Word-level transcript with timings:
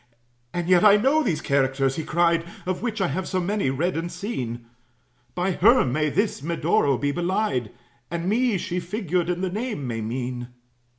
"And 0.51 0.67
yet 0.67 0.83
I 0.83 0.97
know 0.97 1.21
these 1.21 1.41
characters," 1.43 1.95
he 1.95 2.03
cried, 2.03 2.43
"Of 2.65 2.81
which 2.81 3.01
I 3.01 3.07
have 3.09 3.27
so 3.27 3.39
many 3.39 3.69
read 3.69 3.95
and 3.95 4.11
seen; 4.11 4.65
By 5.35 5.51
her 5.51 5.85
may 5.85 6.09
this 6.09 6.41
Medoro 6.41 6.97
be 6.97 7.11
belied, 7.11 7.71
And 8.09 8.27
me, 8.27 8.57
she, 8.57 8.79
figured 8.79 9.29
in 9.29 9.41
the 9.41 9.51
name, 9.51 9.85
may 9.85 10.01
mean." 10.01 10.47